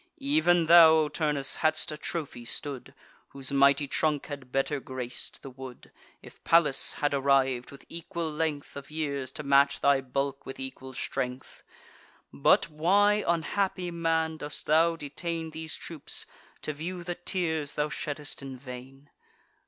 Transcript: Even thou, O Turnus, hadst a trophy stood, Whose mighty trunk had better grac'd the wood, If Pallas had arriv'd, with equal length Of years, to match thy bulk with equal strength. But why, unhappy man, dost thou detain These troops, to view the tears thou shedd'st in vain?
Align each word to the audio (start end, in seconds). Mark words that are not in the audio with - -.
Even 0.17 0.65
thou, 0.65 0.89
O 0.95 1.09
Turnus, 1.09 1.57
hadst 1.57 1.91
a 1.91 1.95
trophy 1.95 2.43
stood, 2.43 2.95
Whose 3.27 3.51
mighty 3.51 3.85
trunk 3.85 4.25
had 4.25 4.51
better 4.51 4.79
grac'd 4.79 5.37
the 5.43 5.51
wood, 5.51 5.91
If 6.23 6.43
Pallas 6.43 6.93
had 6.93 7.13
arriv'd, 7.13 7.69
with 7.69 7.85
equal 7.87 8.27
length 8.31 8.75
Of 8.75 8.89
years, 8.89 9.31
to 9.33 9.43
match 9.43 9.79
thy 9.81 10.01
bulk 10.01 10.43
with 10.43 10.59
equal 10.59 10.93
strength. 10.95 11.61
But 12.33 12.67
why, 12.67 13.23
unhappy 13.27 13.91
man, 13.91 14.37
dost 14.37 14.65
thou 14.65 14.95
detain 14.95 15.51
These 15.51 15.75
troops, 15.75 16.25
to 16.63 16.73
view 16.73 17.03
the 17.03 17.13
tears 17.13 17.75
thou 17.75 17.89
shedd'st 17.89 18.41
in 18.41 18.57
vain? 18.57 19.11